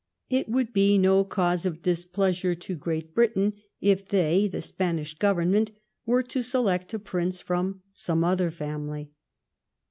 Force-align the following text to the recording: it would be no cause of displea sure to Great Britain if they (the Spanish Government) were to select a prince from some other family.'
it 0.31 0.49
would 0.49 0.73
be 0.73 0.97
no 0.97 1.23
cause 1.23 1.63
of 1.63 1.83
displea 1.83 2.33
sure 2.35 2.55
to 2.55 2.73
Great 2.73 3.13
Britain 3.13 3.53
if 3.79 4.03
they 4.07 4.47
(the 4.47 4.59
Spanish 4.59 5.13
Government) 5.13 5.69
were 6.07 6.23
to 6.23 6.41
select 6.41 6.91
a 6.95 6.97
prince 6.97 7.39
from 7.39 7.83
some 7.93 8.23
other 8.23 8.49
family.' 8.49 9.11